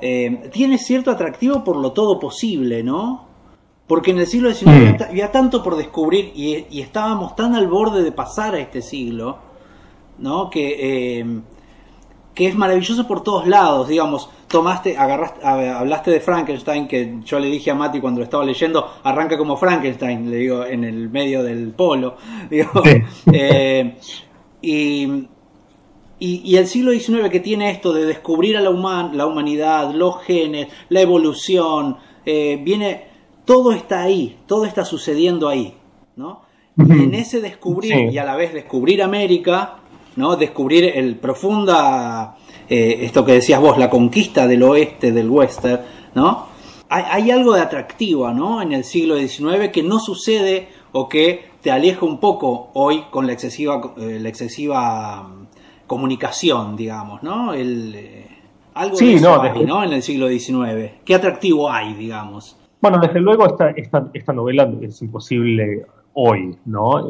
[0.01, 3.27] Eh, tiene cierto atractivo por lo todo posible, ¿no?
[3.87, 5.03] Porque en el siglo XIX mm.
[5.11, 9.39] había, tanto por descubrir y, y, estábamos tan al borde de pasar a este siglo,
[10.19, 10.51] ¿no?
[10.51, 11.43] Que
[12.39, 17.49] que es maravilloso por todos lados, digamos, tomaste, agarraste, hablaste de Frankenstein, que yo le
[17.49, 21.43] dije a Mati cuando lo estaba leyendo, arranca como Frankenstein, le digo, en el medio
[21.43, 22.15] del polo,
[22.49, 22.71] digo,
[23.33, 23.97] eh,
[24.63, 25.29] y,
[26.21, 28.71] y, el siglo XIX que tiene esto de descubrir a la,
[29.13, 33.05] la humanidad, los genes, la evolución, eh, viene,
[33.45, 35.75] todo está ahí, todo está sucediendo ahí,
[36.17, 36.43] ¿no?
[36.77, 39.79] Y en ese descubrir y a la vez descubrir América,
[40.17, 40.37] ¿no?
[40.37, 42.37] Descubrir el profunda,
[42.69, 45.83] eh, esto que decías vos, la conquista del oeste del western,
[46.15, 46.47] ¿no?
[46.91, 48.63] Hay, algo de atractivo, ¿no?
[48.63, 53.27] En el siglo XIX que no sucede o que te aleja un poco hoy con
[53.27, 55.38] la excesiva, eh, la excesiva
[55.89, 57.53] comunicación, digamos, ¿no?
[57.53, 58.29] El, eh,
[58.75, 60.93] algo de eso no, En el siglo XIX.
[61.05, 62.57] ¿Qué atractivo hay, digamos?
[62.81, 67.09] Bueno, desde luego esta, esta, esta novela es imposible hoy, ¿no?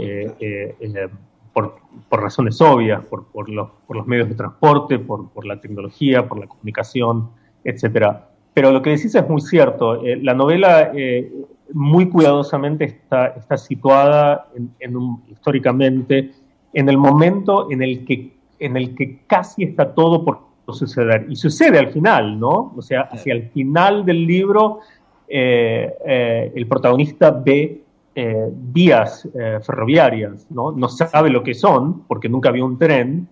[1.53, 6.39] por, razones obvias, por, por, los, por, los, medios de transporte, por, la tecnología, por
[6.39, 7.31] la comunicación,
[7.65, 8.17] etc.
[8.55, 10.05] Pero lo que decís es muy cierto.
[10.05, 11.33] Eh, la novela eh,
[11.73, 16.33] muy cuidadosamente está, está situada en, un, históricamente
[16.73, 20.41] en el momento en el, que, en el que casi está todo por
[20.73, 21.27] suceder.
[21.29, 22.75] Y sucede al final, ¿no?
[22.77, 24.81] O sea, hacia el final del libro,
[25.29, 27.83] eh, el protagonista ve
[28.21, 30.73] eh, vías eh, ferroviarias, ¿no?
[30.73, 33.29] no sabe lo que son porque nunca vio un tren,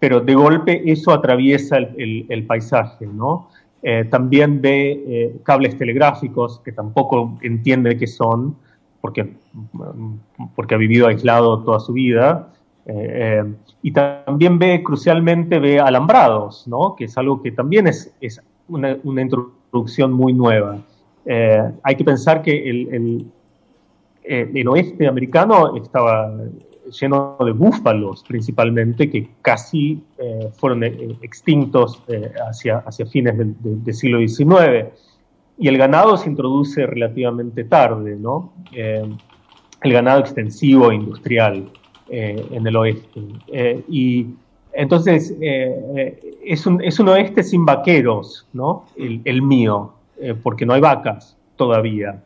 [0.00, 3.48] pero de golpe eso atraviesa el, paisaje, ¿no?
[3.80, 8.56] Eh, también ve cables telegráficos que tampoco entiende qué son
[9.00, 9.34] porque,
[10.56, 12.48] porque ha vivido aislado toda su vida.
[13.82, 16.96] Y también ve, crucialmente, ve alambrados, ¿no?
[16.96, 20.78] que es algo que también es, es una, una introducción muy nueva.
[21.26, 23.26] hay que pensar que el,
[24.30, 26.30] eh, el oeste americano estaba
[27.00, 32.02] lleno de búfalos principalmente, que casi eh, fueron eh, extintos
[32.46, 34.92] hacia, hacia fines del, siglo XIX.
[35.56, 38.52] Y el ganado se introduce relativamente tarde, ¿no?
[38.72, 40.96] el ganado extensivo e
[42.10, 43.20] industrial en el oeste.
[43.88, 44.26] y
[44.72, 48.84] entonces es un, es, un, oeste sin vaqueros, ¿no?
[48.96, 49.92] El, el mío,
[50.42, 52.22] porque no hay vacas todavía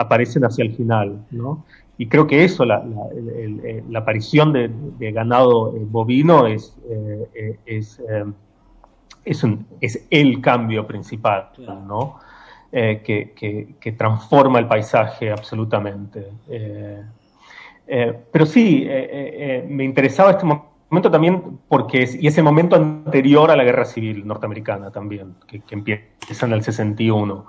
[0.00, 1.64] aparecen hacia el final, ¿no?
[1.98, 2.82] Y creo que eso, la,
[3.94, 8.24] aparición de, ganado eh, bovino es, eh, es, eh,
[9.26, 12.18] es, un, es, el cambio principal, ¿no?
[12.72, 13.34] que,
[13.78, 16.28] que, transforma el paisaje absolutamente.
[18.32, 18.86] Pero sí,
[19.68, 24.26] me interesaba este momento también porque es, y ese momento anterior a la guerra civil
[24.26, 27.46] norteamericana también, que, que empieza en el 61,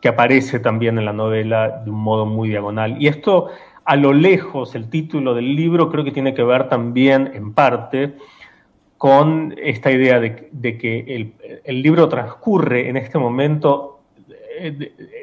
[0.00, 3.00] que aparece también en la novela de un modo muy diagonal.
[3.00, 3.48] Y esto,
[3.84, 8.14] a lo lejos, el título del libro creo que tiene que ver también, en parte,
[9.00, 11.32] con esta idea de, que
[11.64, 14.00] el, libro transcurre en este momento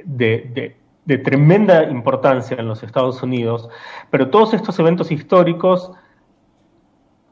[0.03, 0.75] de,
[1.17, 3.69] tremenda importancia en los Estados Unidos,
[4.09, 5.91] pero todos estos eventos históricos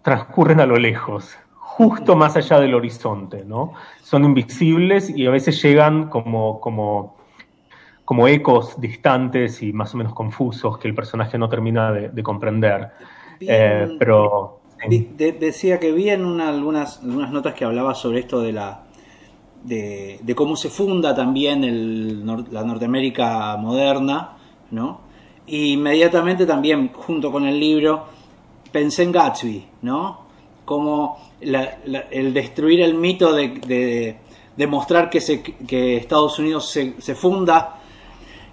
[0.02, 3.74] transcurren a lo lejos, justo más allá del horizonte, ¿no?
[4.02, 7.18] Son invisibles y a veces llegan como, como,
[8.06, 12.92] como ecos distantes y más o menos confusos que el personaje no termina de, comprender.
[13.42, 14.62] Eh, pero
[15.18, 18.85] decía que vi en algunas, algunas notas que hablaba sobre esto de la
[19.66, 24.38] de, cómo se funda también el, la Norteamérica moderna,
[24.72, 25.02] ¿no?
[25.48, 28.06] Y inmediatamente también, junto con el libro,
[28.72, 30.26] pensé en Gatsby, ¿no?
[30.66, 34.18] Como el destruir el mito de,
[34.58, 37.80] demostrar que, se, que Estados Unidos se, se, funda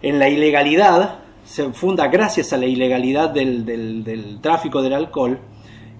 [0.02, 5.38] en la ilegalidad, se funda gracias a la ilegalidad del, del, del tráfico del alcohol,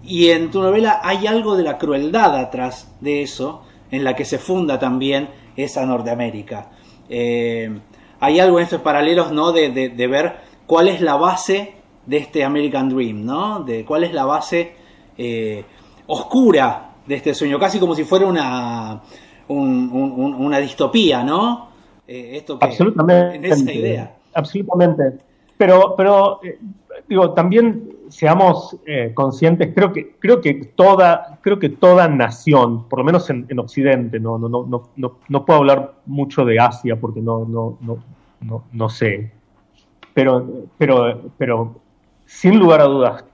[0.05, 4.25] y en tu novela hay algo de la crueldad atrás de eso, en la que
[4.25, 6.71] se funda también esa Norteamérica.
[7.09, 7.71] Eh,
[8.19, 9.53] hay algo en estos paralelos, ¿no?
[9.53, 9.69] De,
[10.09, 11.75] ver cuál es la base
[12.07, 13.63] de este American Dream, ¿no?
[13.63, 14.73] De cuál es la base
[15.17, 15.65] eh,
[16.07, 19.03] oscura de este sueño, casi como si fuera una,
[19.49, 21.69] una distopía, ¿no?
[22.09, 24.17] Eh, esto absolutamente, en esa idea.
[24.35, 25.19] Absolutamente.
[25.59, 26.41] Pero, pero
[27.09, 32.99] digo, también seamos eh, conscientes, creo que, creo que toda, creo que toda nación, por
[32.99, 37.21] lo menos en, Occidente, no, no, no, no, no puedo hablar mucho de Asia porque
[37.23, 39.33] no, no, no, no, sé.
[40.13, 40.47] Pero,
[40.77, 41.81] pero, pero
[42.27, 43.25] sin lugar a dudas,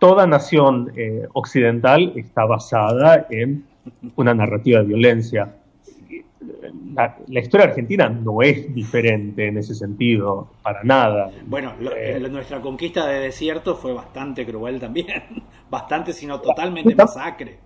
[0.00, 3.64] toda nación eh, occidental está basada en
[4.16, 5.54] una narrativa de violencia
[6.94, 11.30] la, historia argentina no es diferente en ese sentido, para nada.
[11.46, 15.24] Bueno, eh, nuestra conquista de desierto fue bastante cruel también,
[15.70, 17.58] bastante, sino totalmente masacre.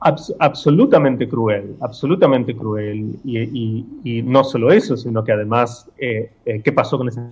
[0.00, 3.16] absolutamente cruel, absolutamente cruel.
[3.24, 7.26] Y, no solo eso, sino que además, eh, eh, ¿qué pasó con esas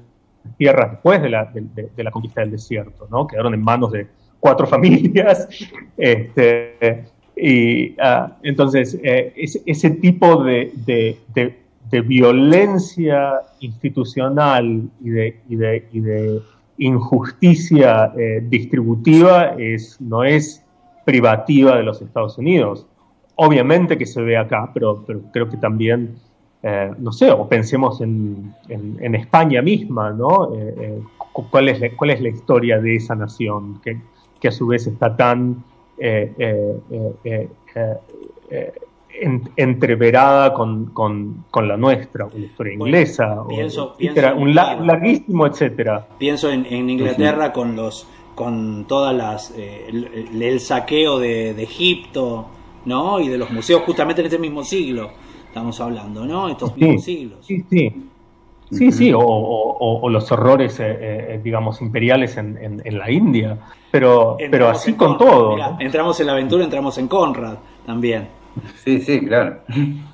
[0.57, 3.07] tierras después de la, de la conquista del desierto?
[3.11, 3.27] ¿no?
[3.27, 4.09] Quedaron en manos de
[4.41, 5.49] cuatro familias.
[5.97, 7.05] Este,
[7.40, 11.16] y ah, entonces, eh, ese, tipo de,
[12.05, 16.42] violencia institucional y de,
[16.76, 20.64] injusticia eh, distributiva es, no es
[21.05, 22.87] privativa de los Estados Unidos.
[23.37, 26.16] Obviamente que se ve acá, pero, creo que también,
[26.62, 28.55] eh, no sé, o pensemos en,
[29.14, 30.50] España misma, ¿no?
[31.50, 33.98] ¿cuál, es la, ¿Cuál es la historia de esa nación que,
[34.40, 35.64] que a su vez está tan
[36.03, 36.33] eh,
[37.25, 38.73] eh, eh,
[39.57, 46.09] entreverada con, con, con, la nuestra, una historia inglesa, un larguísimo etcétera.
[46.19, 52.47] Pienso en, en Inglaterra con los con todas las el, saqueo de, Egipto,
[52.87, 53.21] ¿no?
[53.21, 55.11] Y de los museos justamente en este mismo siglo
[55.47, 56.49] estamos hablando, ¿no?
[56.49, 57.45] Estos mismos siglos.
[57.45, 58.10] Sí, sí.
[58.70, 60.80] Sí, sí, o, los horrores,
[61.42, 63.59] digamos, imperiales en, en, la India.
[63.90, 65.56] Pero, pero así con todo.
[65.78, 68.40] entramos en la aventura, entramos en Conrad también.
[68.85, 69.61] Sí, sí, claro.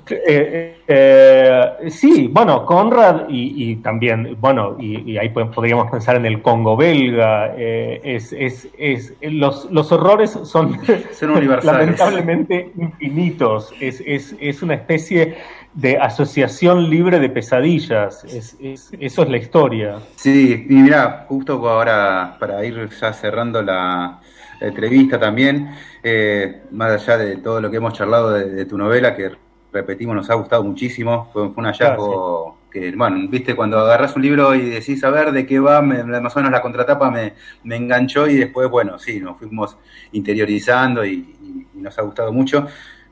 [0.09, 6.77] Eh, eh, sí, bueno, Conrad y, también, bueno, y, ahí podríamos pensar en el Congo
[6.77, 7.53] belga.
[7.57, 10.79] Eh, es, es, es, los, los horrores son,
[11.13, 13.73] son lamentablemente infinitos.
[13.79, 15.37] Es, es, es una especie
[15.77, 18.23] de asociación libre de pesadillas.
[18.23, 19.99] Es, eso es la historia.
[20.15, 24.19] Sí, y mira, justo ahora para ir ya cerrando la,
[24.59, 25.69] entrevista también,
[26.01, 29.33] eh, más allá de todo lo que hemos charlado de, tu novela, que
[29.71, 34.55] repetimos, nos ha gustado muchísimo, fue, un hallazgo que, bueno, viste, cuando agarras un libro
[34.55, 37.33] y decís a ver de qué va, más o menos la contratapa me,
[37.63, 39.77] me, enganchó y después, bueno, sí, nos fuimos
[40.11, 42.65] interiorizando y nos ha gustado mucho.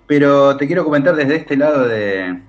[0.08, 2.40] Pero te quiero comentar desde este lado de,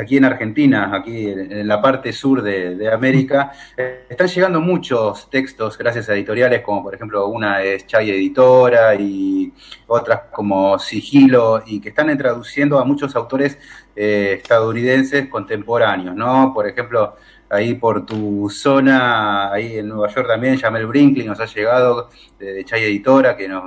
[0.00, 5.76] aquí en Argentina, aquí en la parte sur de, América, eh, están llegando muchos textos
[5.76, 9.52] gracias a editoriales, como por ejemplo una es Chay Editora y
[9.86, 13.58] otras como Sigilo, y que están traduciendo a muchos autores
[13.94, 16.52] eh, estadounidenses contemporáneos, ¿no?
[16.54, 17.16] Por ejemplo,
[17.50, 22.64] ahí por tu zona, ahí en Nueva York también, Jamel Brinkley nos ha llegado de,
[22.64, 23.64] Chay Editora, que nos,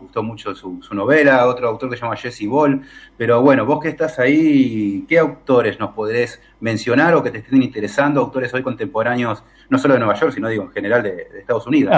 [0.00, 2.82] gustó mucho su, novela, otro autor que se llama Jesse Ball,
[3.16, 7.62] pero bueno, vos que estás ahí, ¿qué autores nos podrés mencionar o que te estén
[7.62, 11.66] interesando, autores hoy contemporáneos, no solo de Nueva York, sino digo en general de, Estados
[11.66, 11.94] Unidos?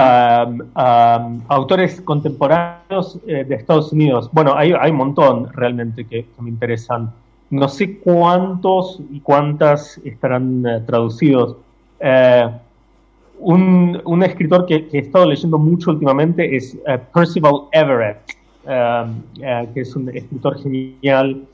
[1.49, 7.13] autores contemporáneos eh, de Estados Unidos, bueno, hay un montón realmente que me interesan.
[7.53, 11.59] No sé cuántos y cuántas estarán eh, traducidos.
[12.01, 12.51] Eh,
[13.41, 18.23] un, escritor que, he estado leyendo mucho últimamente es eh, Percival Everett,
[18.65, 21.45] que es un escritor genial.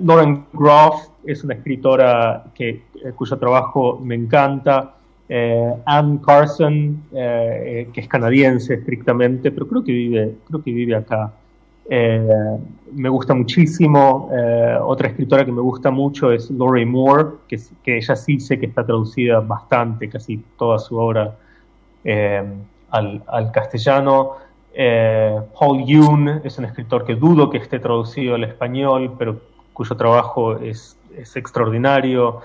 [0.00, 2.82] Lauren Groff es una escritora que,
[3.14, 4.92] cuyo trabajo me encanta.
[5.84, 11.32] Anne Carson, que es canadiense estrictamente, pero creo que vive, creo que vive acá.
[11.90, 12.58] Eh,
[12.92, 14.30] me gusta muchísimo.
[14.32, 17.58] Eh, otra escritora que me gusta mucho es Laurie Moore, que,
[17.96, 21.36] ella sí sé que está traducida bastante, casi toda su obra
[22.04, 22.44] eh,
[22.90, 24.32] al, al, castellano.
[25.58, 29.40] Paul Yoon es un escritor que dudo que esté traducido al español, pero
[29.72, 32.42] cuyo trabajo es, es extraordinario.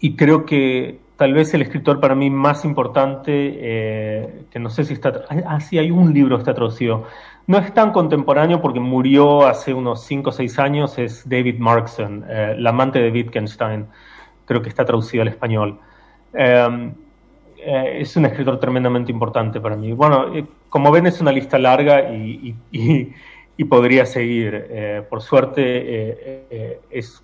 [0.00, 4.84] y creo que tal vez el escritor para mí más importante, eh, que no sé
[4.84, 5.24] si está...
[5.46, 7.04] Ah, sí, hay un libro que está traducido.
[7.46, 12.24] No es tan contemporáneo porque murió hace unos 5 o 6 años, es David Markson,
[12.28, 13.86] eh, el amante de Wittgenstein.
[14.44, 15.78] Creo que está traducido al español.
[16.32, 16.92] Em,
[17.58, 19.92] eh, es un escritor tremendamente importante para mí.
[19.92, 20.26] Bueno,
[20.68, 22.56] como ven es una lista larga y,
[23.56, 25.04] y podría seguir.
[25.08, 27.22] por suerte es,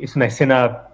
[0.00, 0.88] es una escena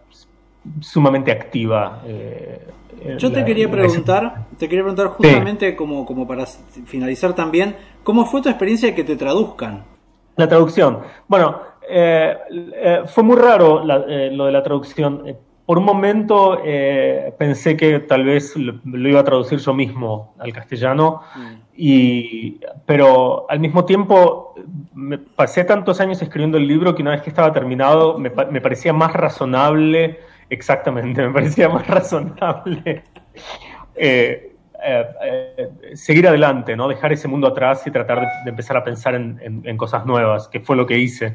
[0.80, 2.02] sumamente activa.
[2.06, 8.26] Eh, Yo te quería preguntar, te quería preguntar justamente como, como para finalizar también, ¿cómo
[8.26, 9.84] fue tu experiencia de que te traduzcan?
[10.36, 11.00] La traducción.
[11.26, 15.24] Bueno, eh, eh, fue muy raro lo de la traducción.
[15.64, 16.62] Por un momento
[17.38, 21.54] pensé que tal vez lo, iba a traducir yo mismo al castellano, mm.
[21.76, 24.54] y, pero al mismo tiempo
[24.94, 28.60] me pasé tantos años escribiendo el libro que una vez que estaba terminado me, me
[28.62, 30.18] parecía más razonable
[30.50, 33.02] Exactamente, me parecía más razonable
[33.94, 34.52] eh,
[34.84, 36.88] eh, eh, seguir adelante, ¿no?
[36.88, 40.76] dejar ese mundo atrás y tratar de, empezar a pensar en, cosas nuevas, que fue
[40.76, 41.34] lo que hice.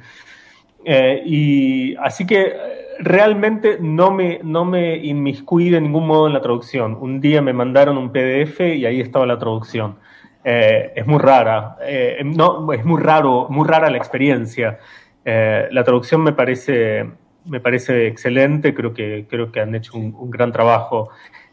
[1.25, 2.55] y así que
[2.99, 6.97] realmente no me, no me inmiscuí de ningún modo en la traducción.
[6.99, 9.97] Un día me mandaron un PDF y ahí estaba la traducción.
[10.43, 11.77] es muy rara,
[12.23, 14.79] no, es muy raro, muy rara la experiencia.
[15.25, 20.51] la traducción me parece me parece excelente, creo que, creo que han hecho un, gran
[20.51, 21.09] trabajo.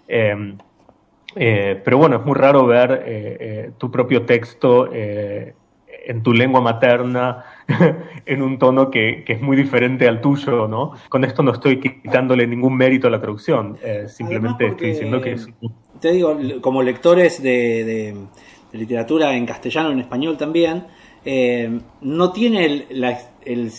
[0.06, 0.56] Eh,
[1.36, 7.44] eh, pero bueno, es muy raro ver eh, tu propio texto en tu lengua materna,
[8.26, 10.92] en un tono que, es muy diferente al tuyo, ¿no?
[11.08, 13.76] Con esto no estoy quitándole ningún mérito a la traducción,
[14.08, 15.48] simplemente estoy diciendo que es...
[16.00, 18.16] Te digo, como lectores de,
[18.72, 20.86] literatura en castellano, en español también,
[22.00, 22.86] no tiene el,
[23.44, 23.70] el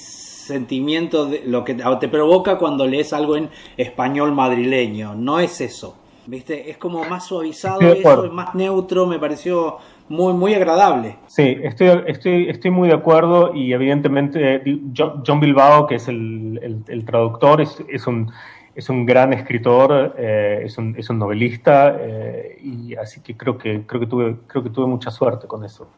[0.51, 5.15] sentimiento de lo que te provoca cuando lees algo en español madrileño.
[5.15, 5.97] No es eso.
[6.27, 6.69] ¿Viste?
[6.69, 9.77] Es como más suavizado eso, es más neutro, me pareció
[10.07, 11.15] muy, muy agradable.
[11.27, 14.61] Sí, estoy, estoy, estoy muy de acuerdo y evidentemente
[14.95, 18.31] John Bilbao, que es el, el, traductor, es, es, un,
[18.75, 23.57] es un gran escritor, eh, es, un, es, un, novelista eh, y así que creo
[23.57, 25.89] que, creo, que tuve, creo que tuve mucha suerte con eso.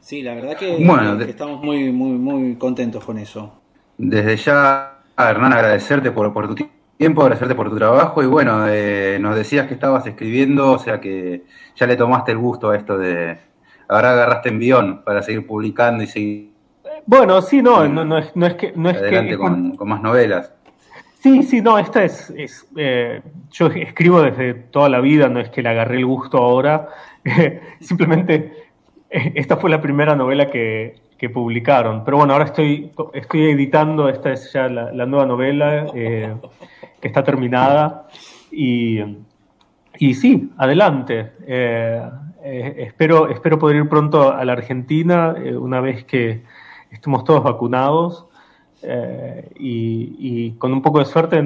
[0.00, 3.52] Sí, la verdad que, que estamos muy, muy, muy contentos con eso
[3.98, 8.22] desde ya, Hernán, agradecerte por, por tu tiempo, agradecerte por tu trabajo.
[8.22, 11.42] Y bueno, eh, nos decías que estabas escribiendo, o sea que
[11.74, 13.36] ya le tomaste el gusto a esto de...
[13.88, 16.52] Ahora agarraste envión para seguir publicando y seguir...
[17.06, 18.72] Bueno, sí, no, no, no, es, no es que...
[18.76, 20.52] No es adelante con, con, más novelas.
[21.20, 22.30] Sí, sí, no, esta es...
[22.36, 23.20] es eh,
[23.50, 26.88] yo escribo desde toda la vida, no es que le agarré el gusto ahora,
[27.80, 28.52] simplemente
[29.10, 32.04] eh, esta fue la primera novela que, que publicaron.
[32.04, 36.34] Pero bueno, ahora estoy, estoy editando, esta es ya la, nueva novela eh,
[37.00, 38.06] que está terminada.
[38.52, 39.00] Y,
[39.98, 41.32] y sí, adelante.
[41.44, 42.02] Eh,
[42.44, 46.44] eh, espero, espero poder ir pronto a la Argentina una vez que
[46.90, 48.26] estemos todos vacunados.
[48.80, 51.42] Y, y, con un poco de suerte,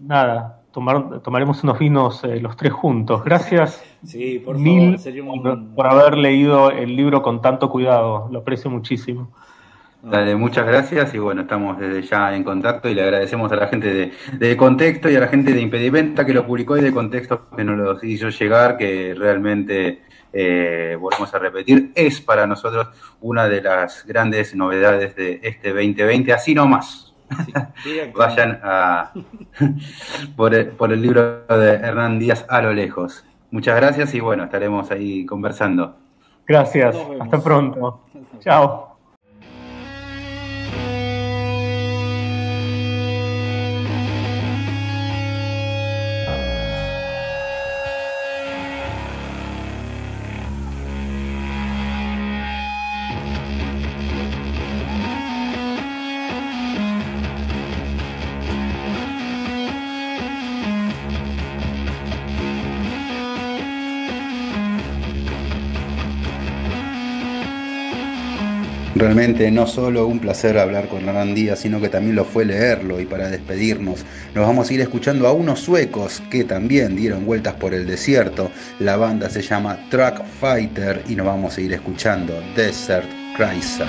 [0.00, 3.24] nada, tomaremos unos vinos eh, los tres juntos.
[3.24, 3.82] Gracias
[4.56, 4.98] mil
[5.74, 8.28] por, haber leído el libro con tanto cuidado.
[8.30, 9.30] Lo aprecio muchísimo.
[10.02, 13.68] Dale, muchas gracias y bueno, estamos desde ya en contacto y le agradecemos a la
[13.68, 17.48] gente de, Contexto y a la gente de Impedimenta que lo publicó y de Contexto
[17.56, 22.88] que nos lo hizo llegar, que realmente, eh, volvemos a repetir, es para nosotros
[23.22, 27.13] una de las grandes novedades de este 2020, así nomás.
[28.14, 29.12] Vayan a
[30.36, 33.24] por, el, por el libro de Hernán Díaz a lo lejos.
[33.50, 35.96] Muchas gracias y bueno, estaremos ahí conversando.
[36.46, 38.00] Gracias, hasta pronto.
[38.40, 38.93] Chao.
[68.94, 73.00] Realmente no solo un placer hablar con Hernán Díaz, sino que también lo fue leerlo
[73.00, 77.54] y para despedirnos nos vamos a ir escuchando a unos suecos que también dieron vueltas
[77.54, 78.52] por el desierto.
[78.78, 83.88] La banda se llama Truck Fighter y nos vamos a ir escuchando Desert Chrysler.